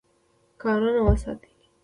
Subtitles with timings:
[0.61, 1.49] کانونه وساتئ.